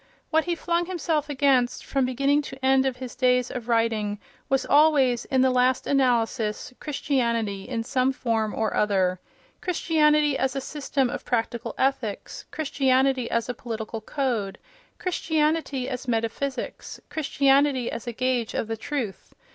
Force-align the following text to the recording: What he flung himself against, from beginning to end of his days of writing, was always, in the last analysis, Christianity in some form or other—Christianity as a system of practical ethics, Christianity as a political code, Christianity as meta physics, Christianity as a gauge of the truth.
What 0.31 0.45
he 0.45 0.55
flung 0.55 0.87
himself 0.87 1.29
against, 1.29 1.85
from 1.85 2.05
beginning 2.07 2.41
to 2.49 2.65
end 2.65 2.87
of 2.87 2.97
his 2.97 3.13
days 3.15 3.51
of 3.51 3.67
writing, 3.69 4.19
was 4.49 4.65
always, 4.65 5.25
in 5.25 5.41
the 5.41 5.51
last 5.51 5.85
analysis, 5.85 6.73
Christianity 6.79 7.69
in 7.69 7.83
some 7.83 8.11
form 8.11 8.51
or 8.55 8.75
other—Christianity 8.75 10.39
as 10.39 10.55
a 10.55 10.59
system 10.59 11.07
of 11.11 11.23
practical 11.23 11.75
ethics, 11.77 12.45
Christianity 12.49 13.29
as 13.29 13.47
a 13.47 13.53
political 13.53 14.01
code, 14.01 14.57
Christianity 14.97 15.87
as 15.87 16.07
meta 16.07 16.29
physics, 16.29 16.99
Christianity 17.11 17.91
as 17.91 18.07
a 18.07 18.11
gauge 18.11 18.55
of 18.55 18.65
the 18.67 18.77
truth. 18.77 19.35